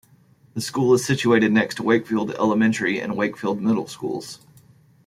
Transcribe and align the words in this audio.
The 0.55 0.61
school 0.61 0.95
is 0.95 1.05
situated 1.05 1.51
next 1.51 1.75
to 1.75 1.83
Wakefield 1.83 2.31
Elementary 2.31 2.99
and 2.99 3.15
Wakefield 3.15 3.61
Middle 3.61 3.87
schools. 3.87 4.39